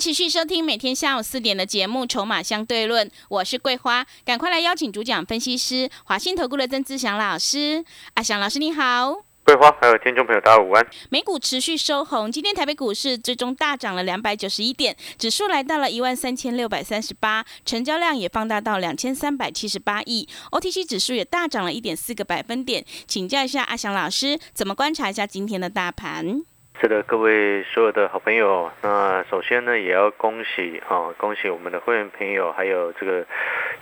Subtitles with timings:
[0.00, 7.84] 持续收听每天下午四点的节目《筹码相对论》，我是桂花，赶快来邀请主讲分析师华信投顾的曾志祥老师。
[8.14, 9.26] 阿祥老师你好。
[9.44, 10.86] 桂花，还有听众朋友，大家午安。
[11.10, 22.82] 美股持续收红，今天台北股市最终大涨了两百九十一点，指数来到了一万三千六百三十八，成交量也放大到两千三百七十八亿，OTC 指数也大涨了一点四个百分点。
[23.06, 26.42] 请教一下阿祥老师，怎么观察一下今天的大盘？
[26.80, 33.26] 是的，各位所有的好朋友，那首先呢，也要恭喜啊，恭喜我们的会员朋友，还有这个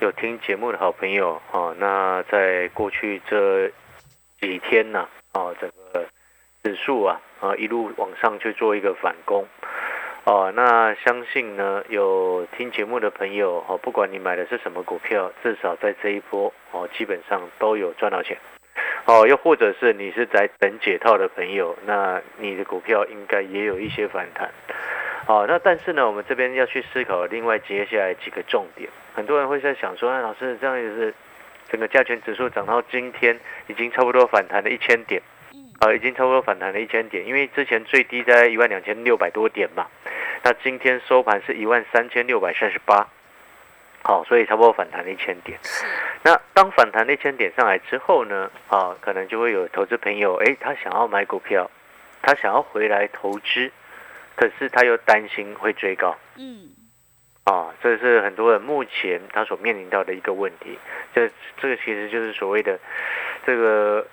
[0.01, 1.73] 有听节目的好朋友啊。
[1.79, 3.69] 那在过去这
[4.41, 5.09] 几天呢？
[5.33, 6.07] 哦，整个
[6.65, 9.47] 指数啊，啊一路往上去做一个反攻，
[10.25, 18.37] 哦，那相信呢，有听节目的朋友，哦，不管你买的是什么股票，至少在这一波，哦，基本上都有赚到钱，
[19.09, 24.51] 哦，又或者是你是在等解套的朋友，那你的股票应该也有一些反弹，
[25.27, 31.13] 哦，那但是呢，我们这边要去思考另外接下来几个重点，很多人会在想说，哎，老师这样也是。
[31.71, 35.21] 整个加权指数涨到今天已经差不多反弹了一千点，
[35.81, 39.87] 啊，已经差不多反弹了一千点，因为之前最低在一万两千六百多点嘛，
[40.43, 43.07] 那今天收盘是一万三千六百三十八，
[44.03, 45.59] 好，所以差不多反弹了一千点。
[46.23, 51.71] 那当反弹一千点上来之后呢，啊，可能就会有投资朋友，哎，他想要买股票，
[52.23, 53.71] 他想要回来投资，
[54.37, 56.71] 可是他又担心会追高，嗯。
[57.45, 60.79] 啊，这是很多人目前他所面临到的一个问题。
[61.15, 62.79] 这这个其实就是所谓的
[63.47, 64.07] 这个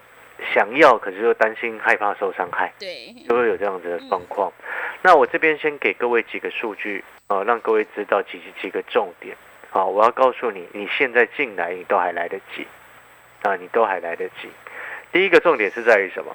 [0.53, 4.51] 想要，可是又担心害怕受伤害，对，就会有这样子的状况。
[5.01, 9.35] 那我这边先给各位几个数据啊，让各位知道几几个重点。
[9.75, 12.65] 好，我要告诉你，你现在进来你都还来得及
[13.41, 14.49] 啊，你都还来得及。
[15.11, 16.33] 第一个重点是在于什么？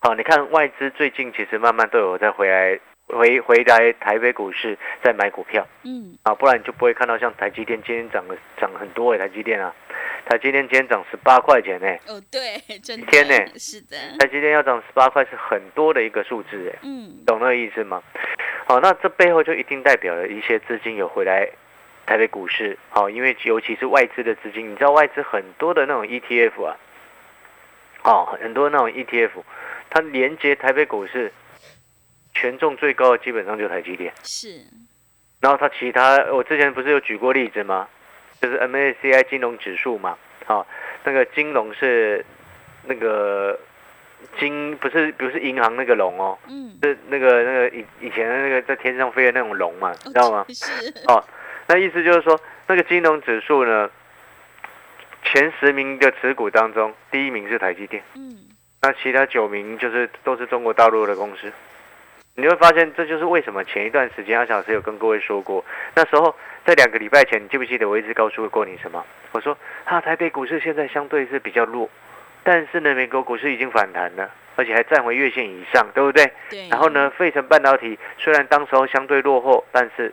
[0.00, 2.80] 好，你看外资最近其实慢慢都有在回来。
[3.08, 9.74] 回回来台北股市再买股票，嗯，啊，不然你就不会看到像台积电今天涨了涨很多哎，台积电啊，
[10.24, 18.02] 台积电今天涨十八块钱呢，哦对，真的天呢，是的，台积电要涨十八块是很多的一个数字哎，嗯，懂那个意思吗？
[18.66, 21.46] 好，那这背后就一定代表了一些资金有回来
[22.12, 26.76] 台北股市，好，因为尤其是外资的资金，你知道外资很多的那种 ETF 啊，
[28.04, 29.30] 哦，很多那种 ETF，
[29.88, 31.32] 它连接台北股市。
[32.34, 34.64] 权重最高的基本上就台积电是，
[35.40, 37.86] 然后它其他我之前不是有举过例子吗？
[38.40, 40.66] 就是 MACI 金融指数嘛，好，
[41.04, 42.24] 那个金融是
[42.84, 43.60] 那个
[44.40, 50.46] 金不是不是银行那个龙哦，嗯，是那个那个以以前的那个在天上飞的那种龙嘛，你知道吗？
[50.48, 51.22] 是，哦，
[51.72, 53.88] 那意思就是说那个金融指数呢，
[55.24, 58.36] 前十名的持股当中，第一名是台积电，嗯，
[58.82, 61.50] 那其他九名就是都是中国大陆的公司。
[62.34, 66.34] 你会发现，这就是为什么前一段时间阿小师有跟各位说过，那时候
[66.66, 69.02] 在两个礼拜前，你记不记得我一直告诉过你什么？
[69.32, 69.56] 我说，
[69.86, 71.88] 哈，台北股市现在相对是比较弱，
[72.42, 76.30] 但是呢，美国股市已经反弹了，而且还站回月线以上，对不对？
[76.50, 76.68] 对。
[76.68, 80.12] 然后呢，费城半导体虽然当时候相对落后，但是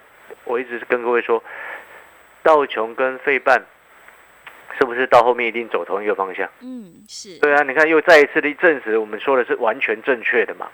[0.49, 1.43] 我一直是跟各位说，
[2.41, 3.63] 道琼跟费半
[4.79, 6.49] 是不是到后面一定走同一个方向？
[6.61, 7.37] 嗯，是。
[7.39, 10.67] 对啊，你看又再一次的证实，我们说的是完全正确的嘛。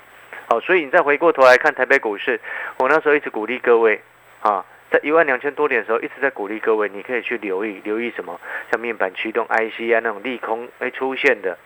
[0.47, 2.40] 好，所以你再回过头来看台北股市，
[2.78, 4.00] 我那时候一直鼓励各位，
[4.40, 8.40] 啊，在一万两千多点的时候，一直在鼓励各位，你可以去留意留意什么，
[8.72, 11.57] 像面板驱动 IC 啊那种利空会出现的，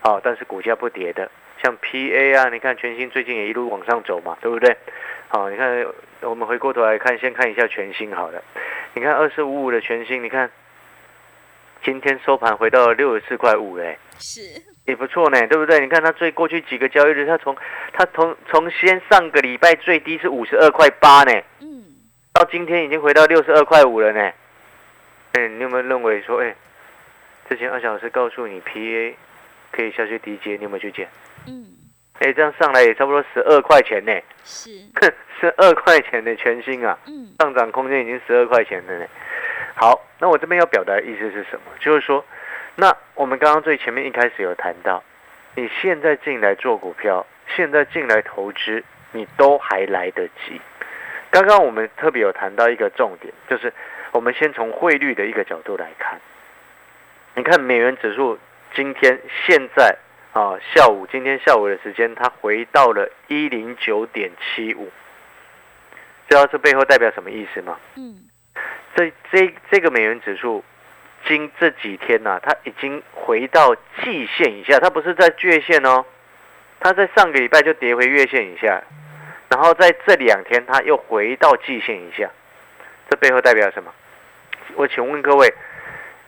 [0.00, 1.30] 好，但是股价不跌的，
[1.62, 4.76] 像 PA 啊，你看全新最近也一路往上走嘛，对不对？
[5.28, 5.86] 好，你看
[6.22, 8.42] 我们回过头来看，先看一下全新好了，
[8.94, 10.50] 你看二四五五的全新，你看
[11.82, 14.40] 今天收盘回到六十四块五哎，是。
[14.86, 15.80] 也不错呢，对不对？
[15.80, 17.56] 你看它最过去几个交易日，它从
[17.92, 21.82] 它从从先上个礼拜最低是五十二块八呢，嗯，
[22.32, 24.20] 到今天已经回到六十二块五了呢。
[25.32, 26.54] 哎，你有没有认为说，哎，
[27.48, 29.14] 之前二小时告诉你 PA
[29.72, 31.08] 可以下去低阶，你有没有去捡？
[31.48, 31.66] 嗯，
[32.20, 34.12] 哎，这样上来也差不多十二块钱呢，
[34.44, 34.70] 是，
[35.40, 39.06] 十二块钱的全新啊，嗯，上涨空间已经十二块钱了呢。
[39.74, 41.72] 好，那我这边要表达的意思是什么？
[41.80, 42.24] 就是说。
[42.78, 45.02] 那我们刚刚最前面一开始有谈到，
[45.54, 47.26] 你现在进来做股票，
[47.56, 50.60] 现在进来投资，你都还来得及。
[51.30, 53.72] 刚刚我们特别有谈到一个重点，就是
[54.12, 56.20] 我们先从汇率的一个角度来看。
[57.34, 58.38] 你看美元指数
[58.74, 59.96] 今天现在
[60.36, 64.92] 啊下午今天下午的时间，它回到了一零九点七五，
[66.28, 67.78] 知道这背后代表什么意思吗？
[67.96, 68.28] 嗯，
[68.94, 70.62] 这这这个美元指数，
[71.26, 73.74] 今这几天呐、它已经回到
[74.04, 76.04] 季线以下，它不是在月线哦，
[76.80, 78.82] 它在上个礼拜就跌回月线以下，
[79.48, 82.30] 然后在这两天它又回到季线以下，
[83.08, 83.90] 这背后代表什么？
[84.74, 85.54] 我请问各位，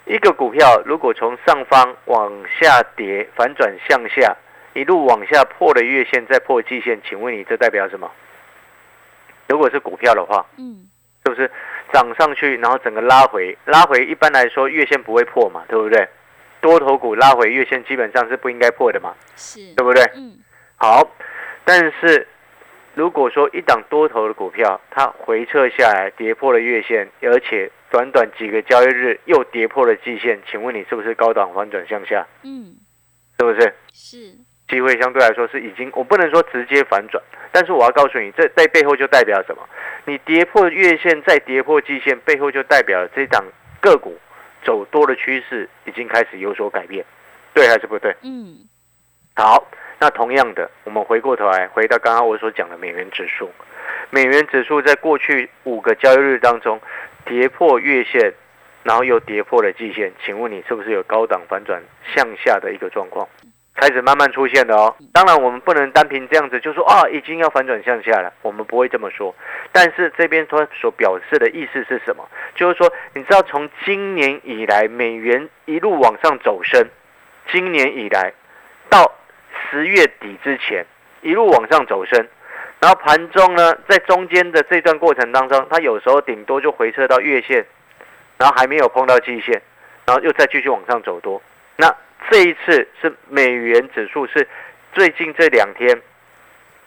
[0.08, 4.34] 一个股票如果从上方往下跌，反转向下，
[4.72, 8.10] 一路往下破了月线，再破季线，请问你这代表什么？
[9.48, 10.88] 如果是股票的话，嗯，
[11.24, 11.50] 是不是
[11.92, 16.08] 涨上去，然后整个拉回，拉回一般来说月线不会破嘛，对不对？
[16.62, 20.02] 多头股拉回月线基本上是不应该破的嘛，是，对不对？
[20.16, 20.38] 嗯，
[20.76, 21.06] 好，
[21.64, 22.26] 但是
[22.94, 32.26] 如果说一档多头的股票它回撤下来，跌破了月线，而且短短几个交易日又跌破了季线，请问你是不是高档反转向下？
[32.42, 32.76] 嗯，
[33.38, 33.74] 是不是？
[33.92, 34.34] 是，
[34.68, 39.66] 机会相对来说是已经，我不能说直接反转，但是我要告诉你，这在背后就代表什么？
[40.04, 43.42] 你跌破月线，再跌破季线，背后就代表这档
[43.80, 44.18] 个股
[44.64, 47.04] 走多的趋势已经开始有所改变，
[47.54, 48.14] 对还是不对？
[48.22, 48.68] 嗯，
[49.34, 49.66] 好，
[49.98, 53.50] 那同样的，我们回过头来，回到刚刚我所讲的美元指数，
[54.10, 56.80] 美元指数在过去五个交易日当中
[57.28, 58.32] 跌破月线，
[58.82, 61.82] 然后又跌破了季线，请问你是不是有高档反转
[62.14, 63.28] 向下的一个状况？
[63.74, 64.96] 开始慢慢出现的哦。
[65.12, 69.32] 当然，我们不能单凭这样子就说啊，已经要反转向下了，我们不会这么说。
[69.70, 72.28] 但是这边它所表示的意思是什么？
[72.56, 76.88] 就是说，你知道从今年以来，美元一路往上走升，
[77.52, 78.32] 今年以来
[78.90, 79.12] 到
[79.70, 80.84] 十月底之前
[81.20, 82.26] 一路往上走升，
[82.80, 87.64] 然后盘中呢，在中间的这段过程当中，它有时候顶多就回撤到月线，
[88.36, 89.60] 然后还没有碰到季线，
[90.06, 91.42] 然后又再继续往上走多。
[91.76, 91.92] 那
[92.30, 94.46] 这一次是美元指数是
[94.92, 96.00] 最近这两天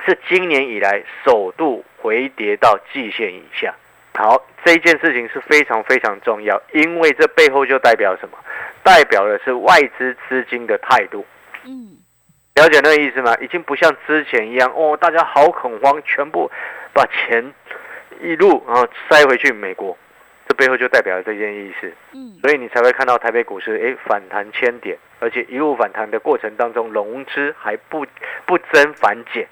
[0.06, 3.74] 是今年以来首度回跌到季线以下。
[4.14, 8.38] 好，这一件事情是非常非常重要，因为这背后就代表什么？
[8.84, 11.26] 代表的是外资资金的态度。
[11.64, 11.98] 嗯，
[12.62, 13.36] 了解那个意思吗？
[13.42, 16.52] 已经不像之前一样哦，大家好恐慌，全部
[16.94, 17.52] 把钱
[18.22, 19.98] 一路然后塞回去美国，
[20.48, 21.92] 这背后就代表了这件意思。
[22.14, 28.06] 嗯，所以你才会看到台北股市诶反弹千点，而且一路反弹的过程当中，融资还不
[28.46, 29.48] 不增反减。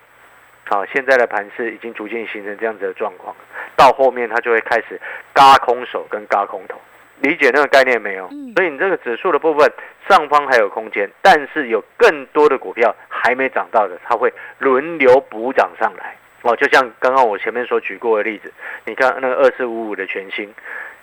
[0.68, 3.36] 好，现在的盘势已经逐渐形成这样子的状况，
[3.76, 5.02] 到后面它就会开始
[5.34, 6.80] 嘎空手跟嘎空头，
[7.22, 8.28] 理解那个概念没有？
[8.32, 9.72] 嗯所以你这个指数的部分
[10.10, 16.16] 上方还有空间，但是有更多的股票还没涨到的，它会轮流补涨上来。
[16.42, 18.52] 哦，就像刚刚我前面所举过的例子，
[18.86, 20.54] 你看那个二四五五的全新，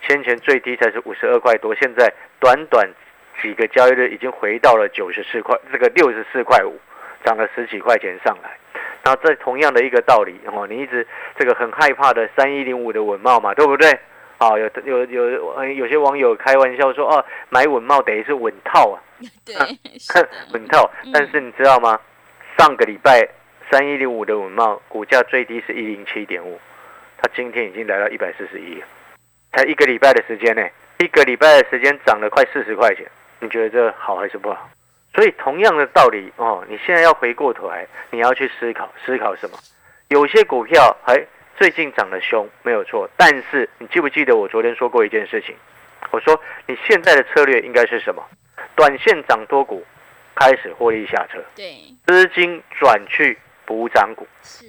[0.02, 2.88] 先前最低才是五十二块多，现在短短
[3.42, 6.78] 几个交易日已经回到了九十四块，这个六十四块五，
[7.24, 8.50] 涨了十几块钱上来。
[9.04, 11.06] 然后这同样的一个道理哦，你一直
[11.38, 13.98] 这个很害怕的三一零五的稳茂嘛，对不对？
[14.38, 19.00] 啊，有有有呃有些网友开玩笑说，哦，买稳茂等于是稳套啊，
[19.44, 19.54] 对，
[20.52, 21.12] 稳套嗯。
[21.12, 21.98] 但是你知道吗？
[22.58, 23.26] 上个礼拜
[23.70, 26.58] 三一零五的稳茂股价最低是一零七点五，
[27.18, 28.86] 它今天已经来到一百四十一了，
[29.52, 30.66] 才一个礼拜的时间呢，
[30.98, 33.06] 一个礼拜的时间涨了快四十块钱，
[33.40, 34.68] 你觉得这好还是不好？
[35.14, 39.56] 所以同样的道理哦，你现在要回过头来，你要去思考思考什么？
[40.08, 45.54] 有些股票哎最近涨得凶，没有错，但是你记不记得我昨天说过一件事情？
[46.10, 48.22] 我说你现在的策略应该是什么？
[48.74, 49.84] 短线涨多股，
[50.34, 51.74] 开始获利下车，对，
[52.06, 54.66] 资金转去补涨股，是，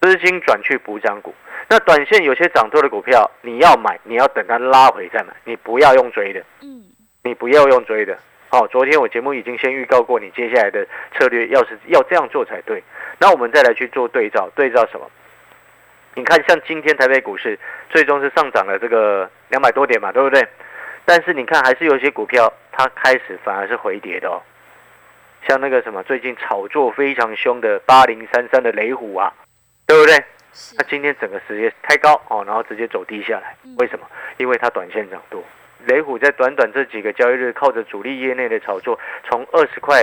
[0.00, 1.32] 资金转去补涨股。
[1.68, 6.40] 那短线有些涨多的股票，你要买，你要等它拉回再买，你不要用追的。
[6.60, 6.84] 嗯，
[7.22, 8.18] 你不要用追的。
[8.50, 12.82] 哦，昨天我节目已经先预告过，你接下来的策略要是要这样做才对。
[13.18, 15.10] 那我们再来去做对照，对照什么？
[16.16, 17.58] 你看，像今天台北股市
[17.90, 20.42] 最终是上涨了这个两百多点嘛，对不对？
[21.04, 24.40] 但是你看，还是有些股票它开始反而是回跌的哦。
[25.46, 29.30] 像那个什么，最近炒作非常凶的八零三三的雷虎啊，
[29.86, 30.14] 对不对？
[30.54, 34.06] 是那，今天整个直接开高哦，然后直接走低下来嗯，为什么？
[34.38, 35.44] 因为它短线涨多。
[35.84, 40.00] 雷虎在短短这几个交易日，靠着主力业内的炒作，从二十块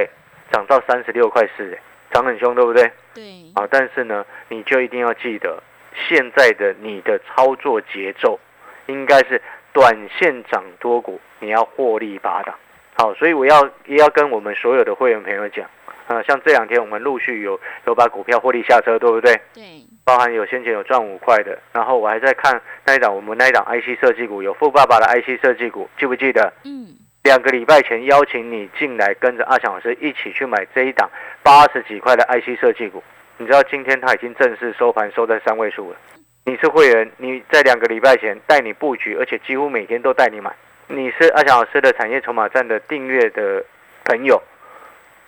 [0.51, 1.81] 涨到三十六块四，哎，
[2.13, 2.83] 涨很凶，对不对？
[3.15, 3.23] 对，
[3.55, 5.61] 啊，但是呢，你就一定要记得，
[6.07, 8.39] 现在的你的操作节奏
[8.87, 12.55] 应该是短线涨多股，你要获利拔档。
[12.95, 15.67] 好，所以我要也要跟我们所有的会员朋友讲，
[16.07, 19.33] 啊，像这两天我们陆续有有把股票获利下车，对不对？
[19.53, 19.63] 对，
[20.05, 26.53] 包含有先前有赚五块的，然后我还在看那一档我们那一档 IC 设计股，有富爸爸的 IC 设计股，记不记得？
[26.65, 31.09] 嗯，两个礼拜前邀请你进来，跟着阿强老师一起去买这一档
[31.41, 33.01] 八十几块的 IC 设计股。
[33.37, 35.97] 你知道今天它已经正式收盘收在三位数了。
[36.45, 40.53] 你是会员，你在两个礼拜前带你布局，而且几乎每天都带你买。
[40.87, 43.63] 你是阿强老师的产业筹码站的订阅的
[44.03, 44.41] 朋友，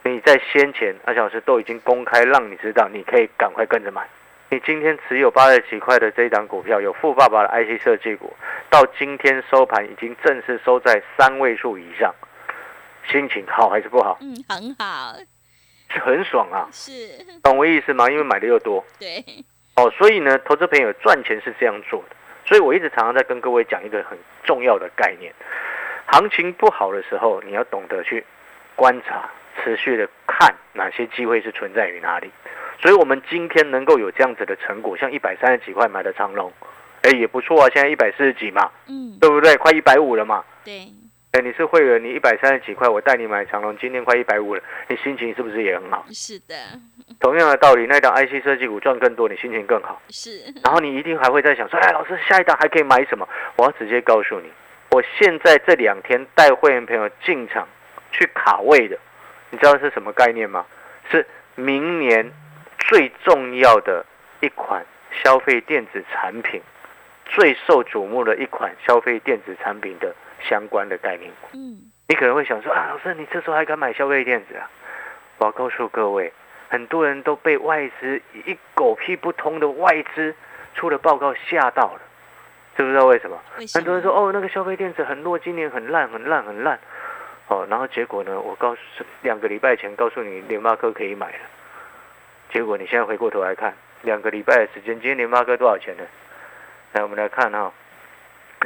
[0.03, 4.05] 你在先前阿强老师都已经公开让你知道，你可以赶快跟着买。
[4.49, 8.31] 你今天持有八十几块的这一档股票，有富爸爸的 IC 设计股，
[8.69, 12.13] 到今天收盘已经正式收在三位数以上，
[13.09, 14.17] 心情好还是不好？
[14.21, 15.15] 嗯，很好，
[15.99, 16.91] 很爽啊，是，
[17.43, 18.09] 懂我意思吗？
[18.09, 19.23] 因为买的又多对，
[19.75, 22.15] 哦，所以呢，投资朋友赚钱是这样做的。
[22.45, 25.33] 所以我一直常常在跟各位讲一个很重要的概念：
[26.05, 28.23] 行情不好的时候，你要懂得去
[28.75, 29.29] 观察，
[29.63, 32.29] 持续的看哪些机会是存在于哪里。
[32.79, 36.51] 所以，我们今天能够有这样子的成果，像一百三十几块买的长龙，
[37.01, 37.69] 哎，也不错啊。
[37.73, 39.55] 现在一百四十几嘛，嗯，对不对？
[39.57, 40.43] 快一百五了嘛。
[40.63, 40.87] 对，
[41.35, 46.05] 哎，你是会员，你一百三十几块，我带你买长隆，今天快一百五了，你心情是不是也很好？
[46.09, 46.55] 是的，
[47.19, 50.01] 同样的道理，那档 IC 设计股赚更多，你心情更好。
[50.07, 53.27] 是， 然后你一定还会在想说，哎，老师下一档还可以买什么？
[53.57, 54.49] 我要直接告诉你，
[54.91, 57.67] 我现在这两天带会员朋友进场
[58.13, 58.97] 去卡位的，
[59.49, 60.65] 你知道是什么概念吗？
[61.11, 62.31] 是明年
[62.77, 64.05] 最重要的
[64.39, 64.85] 一款
[65.21, 66.61] 消费电子产品，
[67.25, 70.15] 最受瞩目的一款消费电子产品的
[70.47, 71.49] 相关的概念股。
[71.53, 74.69] 嗯，你可能会想说啊，老师，你这时候还敢买消费电子啊？
[75.37, 76.31] 我要告诉各位，
[76.69, 80.33] 很多人都被外资一狗屁不通的外资
[80.73, 82.01] 出的报告吓到了，
[82.77, 83.37] 知不知道为什么？
[83.57, 83.79] 为什么？
[83.79, 86.79] 很多人说哦，那个消费电子很弱，今年很烂，很烂，很烂。
[87.47, 88.39] 哦，然后结果呢？
[88.39, 88.81] 我告诉
[89.21, 91.39] 两个礼拜前告诉你联发科可以买了，
[92.51, 93.71] 结果你现在回过头来看，
[94.01, 96.03] 两个礼拜的时间，今天联发科多少钱呢？
[96.93, 97.71] 来，我们来看哈、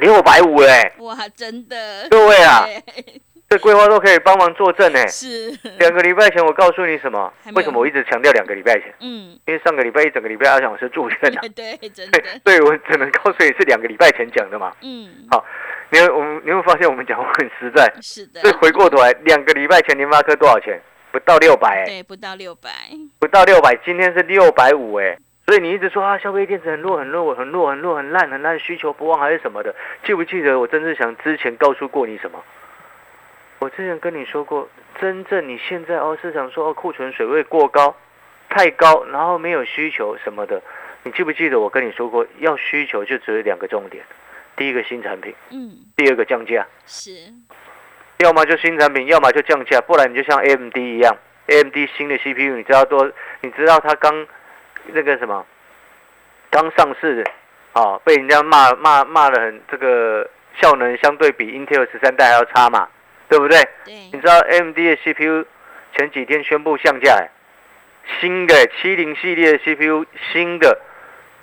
[0.00, 3.20] 六百五哎，哇，真的，各位啊，对。
[3.50, 5.04] 这桂花都可以帮忙作证哎。
[5.08, 7.32] 是，两个礼拜前我告诉你什么？
[7.54, 8.94] 为什么我一直强调两个礼拜前？
[9.00, 14.72] 嗯，因为上个礼拜一整个礼拜阿翔老师住院啊， 对，真的，所以我只能告诉你是两个礼拜前讲的嘛。
[14.82, 15.44] 嗯，好
[15.90, 18.40] 你会我们你会发现我们讲话很实在，是的。
[18.40, 20.80] 所以，回过头来，两个礼拜前联发科多少钱？
[21.10, 22.70] 不到六百哎，对，不到六百，
[23.18, 25.18] 不到六百，今天是六百五哎。
[25.50, 32.40] 所以你一直说啊，消费电子很弱很弱很弱很弱很烂很烂，需求不旺还是什么的，记不记得我曾志祥之前告诉过你什么？
[33.58, 34.68] 我之前跟你说过，
[35.00, 37.96] 真正你现在哦，市场说哦库存水位过高，
[38.48, 40.62] 太高，然后没有需求什么的，
[41.02, 44.04] 你记不记得我跟你说过，要需求就只有两个重点，
[44.54, 47.10] 第一个新产品，嗯，第二个降价，是，
[48.18, 51.16] 要么就新产品，要么就降价，不然你就像 AMD 一样
[51.48, 54.24] ，AMD 新的 CPU 你知道多，你知道它刚
[54.94, 55.46] 那个什么
[56.50, 57.24] 刚上市
[57.72, 60.28] 啊，被人家骂骂骂的很，这个
[60.60, 62.88] 效能相对比 Intel 十三代还要差嘛，
[63.28, 63.58] 对不对？
[63.84, 65.46] 对你，知道 AMD 的 CPU
[65.96, 67.30] 前几天宣布降价，哎
[68.20, 70.80] 新的七零系列的 CPU 新的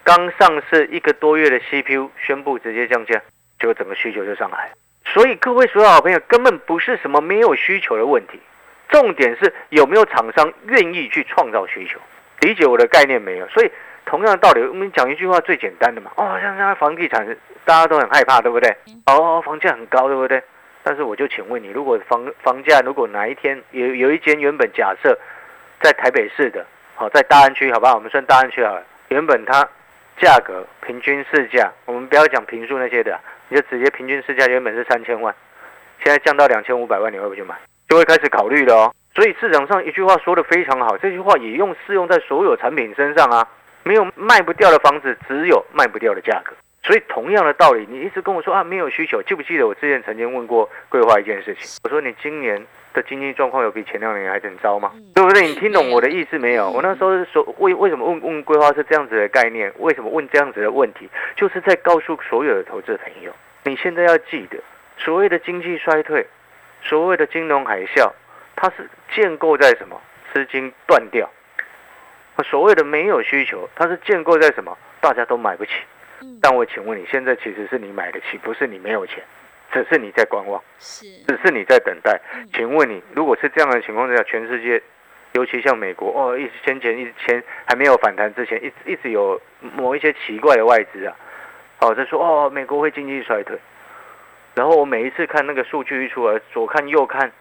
[0.04, 3.22] 刚上市一个多月的 CPU 宣布直接降价，
[3.60, 4.74] 结果整个需求就上来了。
[5.06, 8.42] 所以各位所有好朋友根本不是什么没有需求的问题，
[8.90, 12.00] 重点是有没有厂商愿意去创造需求。
[12.42, 13.48] 理解我的概念没有？
[13.48, 13.72] 所以
[14.06, 16.12] 同样的道理，我们讲一句话最简单的嘛。
[16.16, 17.26] 哦，像现在房地产
[17.66, 18.76] 大家都很害怕，对不对？
[19.08, 20.42] 哦，房价很高，对不对？
[20.84, 25.18] 但是我就请问你，如果房房价如果哪一天有有一间原本假设
[25.82, 26.66] 在台北市的，
[26.96, 27.96] 好、在大安区，好不好？
[27.96, 29.68] 我们算大安区好了，原本它
[30.18, 35.36] 价格平均市价，我们不要讲平数那些的啊，你就直接平均市价原本是三千万，
[36.04, 37.56] 现在降到两千五百万，你会不会去买？
[37.90, 38.94] 就会开始考虑了哦。
[39.18, 43.48] 所以市场上一句话说的非常好，这句话也用适用在所有产品身上啊。
[43.82, 46.54] 没有卖不掉的房子，只有卖不掉的价格。
[46.84, 51.80] 所以同样的道理，你一直跟我说啊没有需求，记不记得我之前曾经问过桂花一件事情？
[51.84, 54.92] 我说你今年的经济状况有比前两年还更糟吗？
[54.94, 55.48] 嗯对不对？
[55.48, 56.70] 你听懂我的意思没有？
[56.70, 59.74] 我那时候是说为为什么问问桂花是这样子的概念？
[59.80, 61.10] 为什么问这样子的问题？
[61.36, 63.34] 就是在告诉所有的投资朋友，
[63.64, 64.60] 你现在要记得，
[65.00, 66.28] 所谓的经济衰退，
[66.84, 68.12] 所谓的金融海啸，
[68.58, 70.02] 它是建构在什么？
[70.34, 71.30] 资金断掉。
[72.44, 74.78] 所谓的没有需求，它是建构在什么？
[75.00, 75.72] 大家都买不起。
[76.22, 79.24] 嗯，但我请问你，现在其实是你买得起，不是你没有钱，
[79.72, 82.20] 只是你在观望，是，只是你在等待。
[82.34, 84.82] 嗯请问你，如果是这样的情况之下，全世界，
[85.34, 89.40] 尤其像美国，哦，一直先前一直前还没有反弹之前，一直一直有
[89.76, 91.16] 某一些奇怪的外资啊，
[91.82, 93.58] 哦，在说哦，美国会经济衰退。
[94.56, 97.32] 然后我每一次看那个数据一出来，左看右看，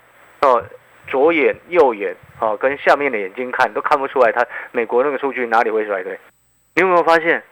[0.43, 0.63] 哦，
[1.07, 6.19] 左眼右眼，哦，跟下面的眼睛看都看不出来，它美国那个数据哪里会衰退。
[6.75, 7.43] 你有没有发现，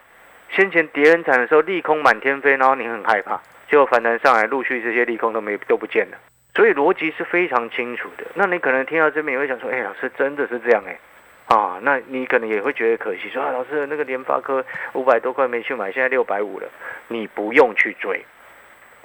[0.51, 6.19] 先前跌很惨的时候，利空满天飞，然后你很害怕，结果反弹上来，陆续这些利空都没都不见了。
[6.55, 8.25] 所以逻辑是非常清楚的。
[8.35, 10.99] 那你可能听到这边也会想说，哎，老师真的是这样哎？
[11.47, 16.67] 啊，那你可能也会觉得可惜，说啊，老师那个联发科五百多块没去买，现在六百五了，
[17.09, 18.25] 你不用去追，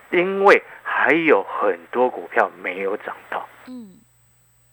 [0.10, 3.46] 因为还有很多股票没有涨到。
[3.68, 3.99] 嗯，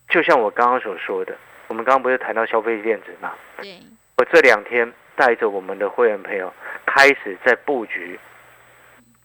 [0.09, 1.35] 就像我刚刚所说的，
[1.67, 3.33] 我们刚刚不是谈到消费电子吗？
[3.61, 3.79] 对，
[4.17, 6.53] 我这两天带着我们的会员朋友
[6.85, 8.19] 开始在布局，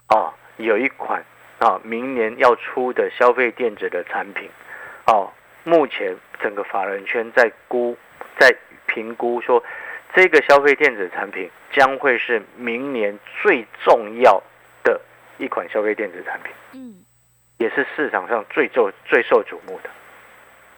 [0.08, 1.24] 哦，有一款。
[1.58, 4.50] 啊，明年要出的消费电子的产品，
[5.06, 5.30] 哦，
[5.62, 7.96] 目前整个法人圈在估，
[8.36, 8.52] 在
[8.86, 9.62] 评估说，
[10.12, 14.42] 这个消费电子产品将会是明年最重要
[14.82, 15.00] 的
[15.38, 17.04] 一款消费电子产品，嗯，
[17.58, 19.90] 也是市场上最受最受瞩目的。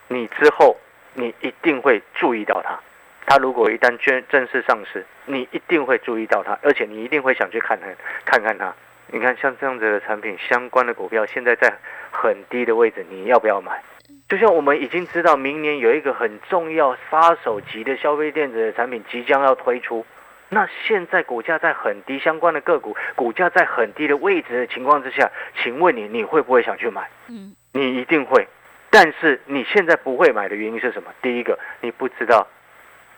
[0.09, 0.77] 你之后
[1.15, 2.79] 你一定会注意到它，
[3.27, 7.95] 它如果一旦正正式上市，你一定会注意到它，而且你一定会想去看看
[8.25, 8.75] 看看它。
[9.09, 11.73] 你看，像这样子的产品相关的股票，现在在
[12.11, 13.83] 很低的位置，你要不要买？
[14.29, 20.05] 就像我们已经知道，明年有一个很重要杀手级的消费电子的产品即将要推出，
[20.49, 25.31] 那现在股价在很低，相关的个股股价在很低的位置的情况之下，
[25.63, 27.09] 请问你，你会不会想去买？
[27.29, 28.49] 嗯，你一定会。
[28.95, 31.13] 但是你现在不会买的原因是什么？
[31.21, 32.47] 第一个，你不知道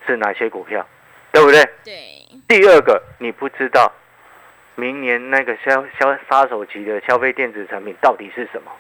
[0.07, 0.87] 是哪些股票，
[1.33, 1.63] 对不对？
[1.85, 1.93] 对。
[2.49, 3.93] 第二个，你不知道。
[4.75, 8.73] 明年那个消消杀手级的消费电子产品到底是什么？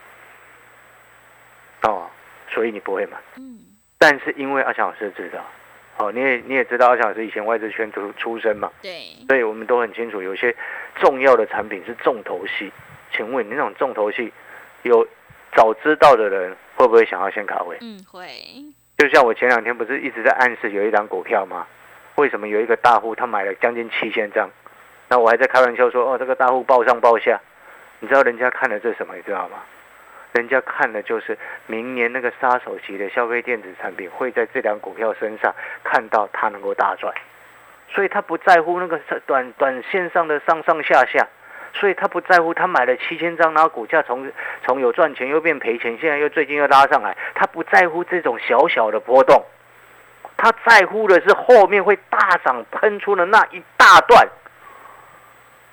[1.82, 2.08] 哦，
[2.48, 3.18] 所以你不会买。
[3.36, 3.58] 嗯。
[3.98, 5.44] 但是因为阿强老师知道，
[5.98, 8.72] 哦，你也你也知道阿强老师以前外资圈出出身嘛。
[8.80, 8.90] 对。
[9.28, 10.56] 所以我们都很清楚，有些
[10.94, 12.72] 重要的产品是重头戏。
[13.12, 14.32] 请问你那种重头戏，
[14.82, 15.06] 有
[15.54, 17.76] 早知道的人会不会想要先卡位？
[17.80, 18.28] 嗯，会。
[18.98, 21.66] 就像我前两天不是一直在暗示有一张股票吗？
[22.14, 24.48] 为什么有一个大户他买了将近七千张？
[25.08, 27.40] 那我还在开玩笑说，哦，这个大户报上报下，
[28.00, 29.14] 你知道人家看的是什么？
[29.16, 29.58] 你知道吗？
[30.32, 37.14] 人家看的就是明年那个杀手级的消费电子产品会在这两股票身上看到它能够大赚，
[37.88, 41.26] 所以他不在乎那个短短线上的上上下下，
[41.78, 44.30] 所以他不在乎他买了七千张，然后股价从
[44.64, 49.44] 从有赚钱又变赔钱，现在又最近又拉上来，他不在乎这种小小的波动，
[50.36, 54.26] 他在乎的是后面会大涨喷出的那一大段。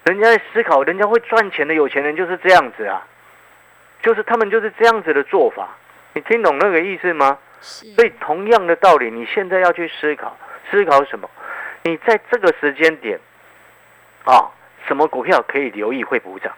[0.03, 3.07] 人家在思考，人家会赚钱的有钱人就是这样子啊，
[4.01, 5.69] 就是他们就是这样子的做法。
[6.13, 7.37] 你听懂那个意思吗？
[7.61, 10.35] 所以同样的道理，你现在要去思考，
[10.69, 11.29] 思考什么？
[11.83, 13.17] 你在这个时间点，
[14.25, 14.51] 啊，
[14.87, 16.51] 什么股票可以留意会补涨？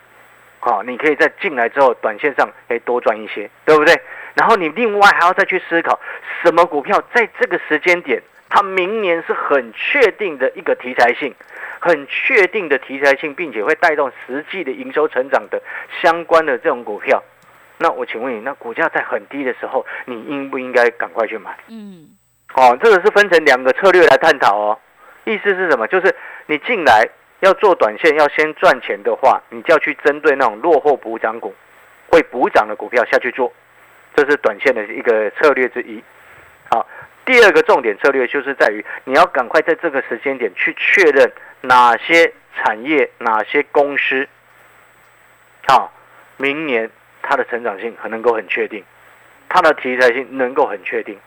[0.60, 3.94] 好，你可以在进来之后，短线上可以多赚一些，对不对？
[4.34, 6.00] 然后你另外还要再去思考，
[6.44, 11.34] 什么股票在这个时间点，它明年是很确定的一个题材性。
[11.78, 15.62] 很确定的题材性，并且会带动实际的营收成长的
[16.02, 17.22] 相关的这种股票，
[17.78, 21.56] 那我请问你，那股价在很低的时候，你应不应该赶快去买？
[21.68, 22.08] 嗯，
[22.56, 24.80] 哦，这个是分成两个策略来探讨哦。
[25.26, 25.86] 意思是什么？
[25.88, 26.16] 就是
[26.48, 27.08] 你进来
[27.42, 31.54] 要做短线，要先赚钱的话，你就要去针对那种落后补涨股、
[32.08, 33.52] 会补涨的股票下去做，
[34.16, 36.04] 这是短线的一个策略之一。
[36.70, 36.88] 好，
[37.26, 41.32] 第二个重点策略就是在于你要赶快在这个时间点去确认。
[41.62, 44.28] 哪些产业、哪些公司，
[45.68, 45.92] 好，
[46.38, 46.88] 明年
[47.24, 48.84] 它的成长性很能够很确定，
[49.50, 51.18] 它的题材性能够很确定，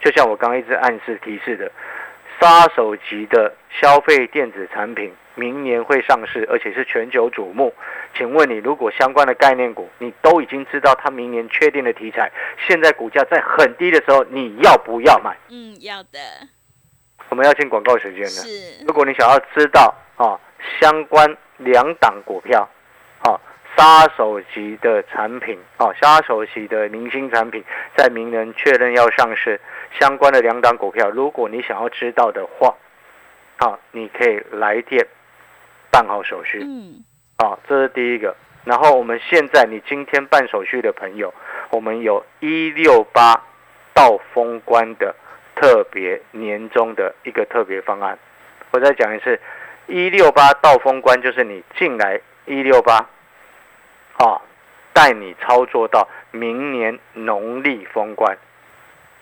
[0.00, 1.72] 就像我刚刚一直暗示提示的，
[2.40, 7.74] 杀手级的消费电子产品明年会上市，而且是全球瞩目。
[8.16, 12.30] 请问你，如果相关的概念股你都已经知道它明年确定的题材，
[12.66, 15.36] 现在股价在很低的时候，你要不要买？
[15.50, 16.18] 嗯，要的。
[17.28, 18.28] 我们要进广告时间了。
[18.28, 20.38] 是，如果你想要知道啊，
[20.80, 22.68] 相关两档股票，
[23.18, 23.34] 啊，
[23.76, 27.62] 杀手级的产品，啊，杀手级的明星产品，
[27.96, 29.60] 在明年确认要上市，
[29.98, 32.74] 相关的两档股票，如果你想要知道的话，
[33.58, 35.06] 啊，你可以来电
[35.90, 36.60] 办好手续。
[36.62, 37.04] 嗯，
[37.36, 38.34] 啊，这是第一个。
[38.64, 41.32] 然后我们现在，你今天办手续的朋友，
[41.70, 43.42] 我们有一六八
[43.94, 45.14] 到封关的。
[45.58, 48.18] 特别年终的一个特别方案，
[48.72, 49.40] 我再讲一次，
[49.86, 52.96] 一六八到封关就是你进来一六八，
[54.18, 54.42] 啊，
[54.92, 58.36] 带你操作到明年农历封关，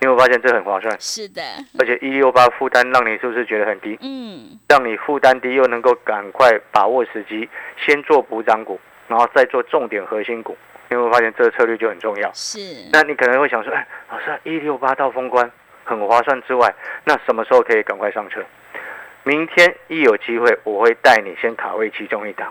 [0.05, 0.95] 你有发现这很划算？
[1.01, 1.41] 是的，
[1.79, 3.99] 而且一六八负担让你是不是觉得很低？
[4.03, 10.55] 嗯，让你负担低又能够赶快把握时机，先做补涨股，然后再做重点核心股，
[10.91, 12.31] 你有没有发现这个策略就很重要？
[12.35, 12.59] 是，
[12.93, 15.51] 那你可能会想说，哎，老师一六八到封关。
[15.87, 18.43] 很划算之外，那什么时候可以赶快上车？
[19.23, 22.51] 明天一有机会，我会带你先卡位其中一档。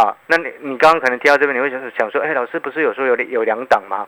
[0.00, 4.06] 啊，那你你刚刚可能听到这边，你会想想说，哎，老师不是有说有有两档吗？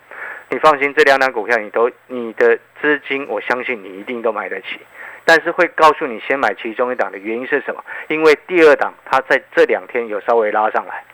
[0.49, 4.81] 你放心，这两档股票你都你的资金，我相信你一定都买得起。
[5.25, 7.85] 但是会告诉你先买其中一档的原因是什么？
[8.09, 11.05] 因为第二档它在这两天有稍微拉上来，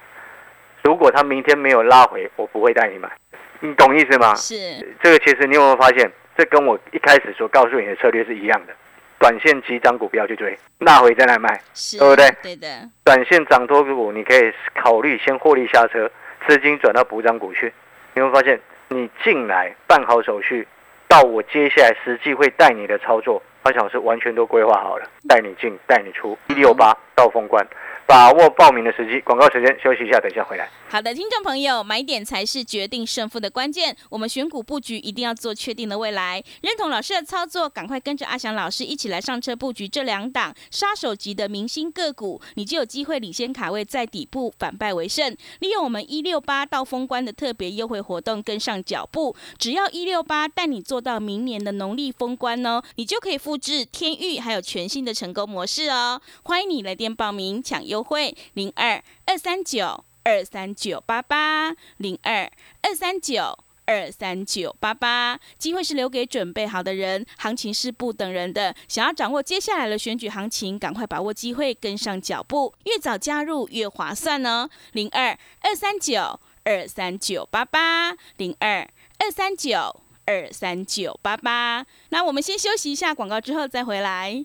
[0.83, 3.11] 如果它明天没有拉回，我不会带你买。
[3.59, 4.33] 你懂意思吗？
[4.37, 4.55] 是。
[5.03, 8.73] 这个其实你有没有发现，这跟我一开始所告诉你的策略是一样的。
[9.19, 11.61] 短线几张股票去追，那回再来卖，
[11.99, 12.31] 对不对？
[12.43, 12.67] 对的。
[13.05, 16.11] 短线涨多股，你可以考虑先获利下车，
[16.47, 17.73] 资金转到补涨股去。
[18.15, 20.67] 你会发现，你进来办好手续，
[21.09, 27.67] 到我接下来实际会带你的操作，阿小是完全都规划好了，带你进，带你出，一六八到封关。
[28.09, 30.67] 把握报名的时机，广告时间休息一下，等一下回来。
[30.89, 33.95] 好的，听众朋友，买点才是决定胜负的关键。
[34.09, 45.37] 我们选股布局一定要做确定的未来，认同老师的操作，赶快跟着阿翔老师一起来上车布局这两档杀手级的明星个股，你就有机会领先卡位在底部，反败为胜。
[45.61, 56.19] 利用我们一六八到封关的特别优惠活动，跟上脚步，只要一六八带你做到明年的农历封关哦，你就可以复制天域还有全新的成功模式哦。
[56.45, 57.98] 欢迎你来电报名抢优。
[57.99, 62.49] 优惠零二二三九二三九八八零二
[62.81, 68.73] 二三九二三九八八，机会是留给准备好的人，行情是不等人的。
[68.87, 74.71] 想要掌握接下来的选举行情，赶快把握机会，跟上脚步，越早加入越划算哦。
[74.93, 81.85] 零二二三九二三九八八零二二三九二三九八八。
[82.11, 84.45] 那我们先休息一下广告，之后再回来。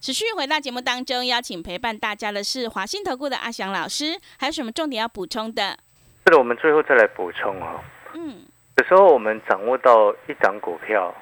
[0.00, 5.76] 持续回到节目当中，邀请陪伴大家的是华信投顾的阿翔老师，还有什么重点要补充的？
[6.24, 7.80] 是的，我们最后再来补充哦。
[8.14, 11.12] 嗯，有时候我们掌握到一档股票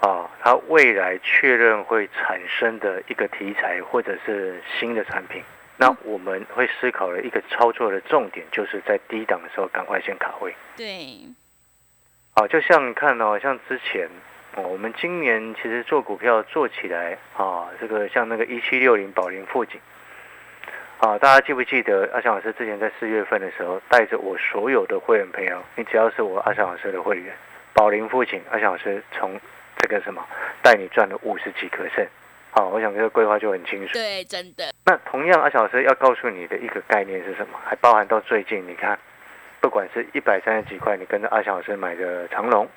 [0.00, 5.42] 啊，它未来确认会产生的一个题材或者是新的产品，
[5.76, 10.56] 那我们会思考的一个操作的重点，就是在低档的时候赶快先卡位。
[10.78, 11.18] 对。
[12.32, 14.08] 啊，就像你看哦，像之前。
[14.56, 19.80] 哦，我们今年其实做股票做起来啊，这个像那个一七六零宝林富锦，
[20.98, 27.34] 啊，大家记不记得阿翔老师之前在四月份的时候，带着我所有的会员朋友，你只要是我阿翔老师的会员，
[27.72, 29.40] 宝林富锦，阿翔老师从
[29.78, 30.24] 这个什么
[30.62, 32.06] 带你赚了五十几个胜，
[32.52, 33.92] 好，我想这个规划就很清楚。
[33.92, 34.72] 对，真的。
[34.84, 37.58] 那同样，阿翔老师要告诉你的一个概念是什么？
[37.64, 38.96] 还包含到最近，你看，
[39.60, 42.68] 不管是一百三十几块，你跟着阿翔老师买的长隆。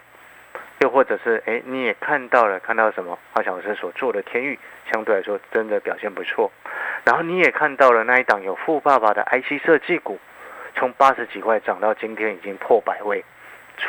[0.79, 3.17] 又或者是哎，你也看到了，看到什么？
[3.33, 4.59] 阿翔老师所做的天域，
[4.91, 6.51] 相对来说真的表现不错。
[7.03, 10.19] 然后你也看到了那一档有富爸爸的 IC 设计股，
[10.75, 13.23] 从八十几块涨到今天已经破百位，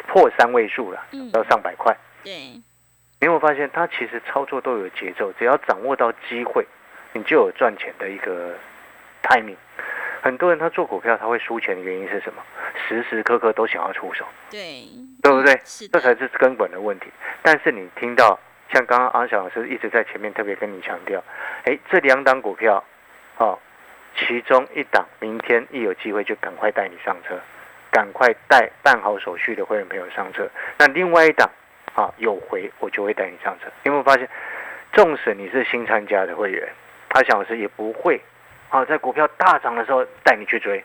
[0.07, 1.97] 破三位数了，到上百块。
[2.25, 6.67] 对，你有没有发现，他其实操作都有节奏，只要掌握到机会，
[7.13, 8.55] 你就有赚钱的一个
[9.23, 9.57] timing。
[10.21, 12.43] 很多人他做股票他会输钱的原因是什么？
[12.89, 14.85] 时时刻刻都想要出手，对，
[15.23, 15.61] 对不对？
[15.65, 17.07] 是，这才是根本的问题。
[17.43, 18.39] 但是你听到
[18.73, 21.23] 像刚刚阿翔老师一直在前面特别跟你强调，
[21.65, 22.83] 哎，这两档股票，
[23.39, 23.59] 哦，
[24.17, 27.39] 其中一档明天一有机会就赶快带你上车，
[27.91, 30.49] 赶快带办好手续的会员朋友上车。
[30.79, 31.51] 那另外一档
[31.95, 33.67] 啊有回我就会带你上车。
[33.85, 34.29] 有没有发现，
[34.93, 36.69] 纵使你是新参加的会员，
[37.09, 38.21] 阿翔老师也不会。
[38.71, 40.85] 啊，在股票大涨的时候带你去追，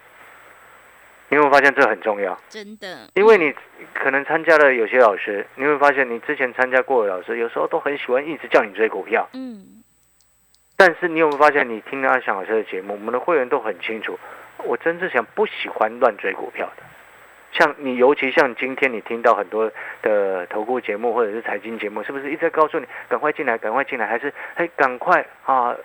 [1.34, 3.10] 你会发现这很重要，真的。
[3.15, 3.54] 因为你
[3.93, 9.28] 可能参加了有些老师，你会发现你之前参加过的老师，有时候都很喜欢一直叫你追股票。
[9.34, 9.84] 嗯。
[10.78, 14.19] 但是你有没有发现，你听阿翔老师的节目，我们的会员都很清楚，
[14.58, 16.84] 我真正想不喜欢乱追股票的。
[17.52, 25.76] 像你，尤其像今天你听到很多的投顾节目或者是财经节目，是不是一直在告诉你赶快进来，赶快进来，还是哎赶快啊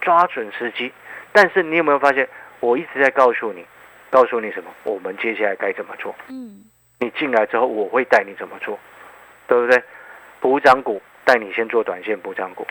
[0.00, 0.92] 抓准时机？
[1.32, 3.64] 但是你有没有发现，我一直在告诉你，
[4.10, 4.70] 告诉你什么？
[4.84, 6.14] 我们接下来该怎么做？
[6.28, 6.64] 嗯，
[6.98, 8.78] 你进来之后，我会带你怎么做，
[9.46, 9.82] 对不对？
[10.40, 12.66] 补涨股带你先做短线补涨股。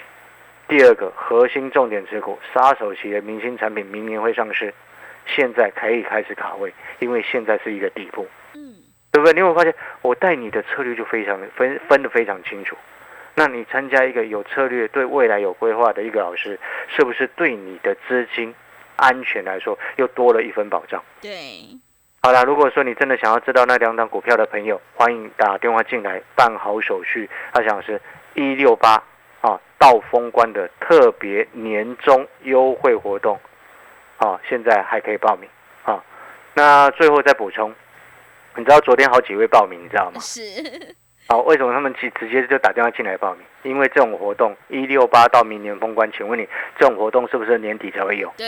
[0.67, 4.73] 第二个核心重点持股，杀手企业明星产品明年会上市，
[5.25, 8.27] 现在可以开始卡位，因为现在是一个底部。
[8.53, 8.75] 嗯，
[9.11, 9.33] 对不对？
[9.33, 12.75] 你有没有发现，我带你的策略就非常分分的非常清楚。
[13.35, 18.53] 那你参加一个有策略、对未来有规划的一个老师，是不是对你的资金
[18.97, 21.01] 安全来说又多了一份保障？
[21.21, 21.31] 对，
[22.21, 27.29] 好啦，如果说你真的想要知道那两档股票的朋友，欢迎打电话进来办好手续。
[27.53, 28.01] 他想是
[28.33, 29.01] 一六八
[29.41, 33.39] 啊，到封关的特别年终优惠活动，
[34.17, 35.49] 啊，现在还可以报名
[35.83, 36.03] 啊。
[36.53, 37.73] 那最后再补充，
[38.55, 40.19] 你知道昨天好几位报名，你知道吗？
[40.19, 40.41] 是，
[41.29, 43.43] 好，为什么他们直直接就打电话进来报名？
[43.63, 46.47] 因为这种活动一六八到明年封关，请问你
[46.79, 48.33] 这种活动是不是年底才会有？
[48.37, 48.45] 对，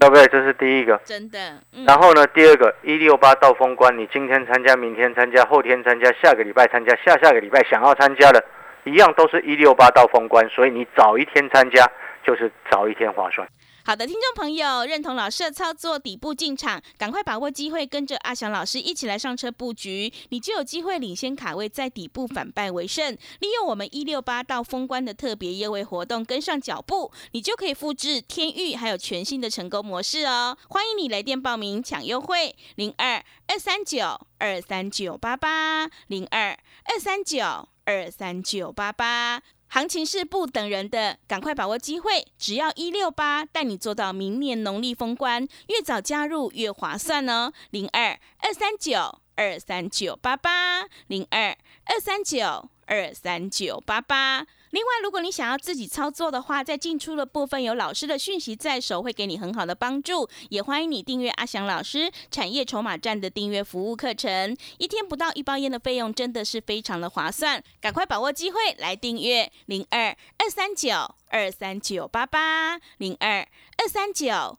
[0.00, 0.26] 对不对？
[0.28, 0.98] 这是第一个。
[1.04, 1.38] 真的，
[1.74, 8.42] 嗯，然后呢，第二个一六八到封关，你今天参加，明天参加，后天参加，下个礼拜参加，下下个礼拜想要参加的，
[8.84, 11.86] 一样都是一六八到封关，所以你早一天参加
[12.24, 13.46] 就是早一天划算。
[13.88, 23.16] 好的，听众朋友，认同老师的操作，底部进场，赶快把握机会，跟着阿翔老师一起来上车布局，你就有机会领先卡位，在底部反败为胜。
[23.40, 30.58] 利用我们一六八到封关的特别优惠活动，跟上脚步，你就可以复制天域还有全新的成功模式哦。
[30.68, 36.50] 欢迎你来电报名抢优惠，零二二三九二三九八八零二
[36.84, 39.42] 二三九二三九八八。
[39.68, 42.26] 行情是不等人的，赶快把握机会！
[42.38, 47.52] 只要一六八，带你做到明年农历封关，越早加入越划算哦。
[47.70, 54.44] 零二二三九二三九八八，零二二三九二三九八八。
[54.70, 60.28] 另外，如果你想要自己操作的话，在进出的部分有老师的讯息在手，会给你很好的帮助。
[60.50, 67.62] 也欢迎你订阅阿翔老师产业筹码站的订阅服务课程，一天不到一包烟的费用，真的是非常的划算。
[67.80, 73.46] 赶快把握机会来订阅零二二三九二三九八八零二
[73.78, 74.58] 二三九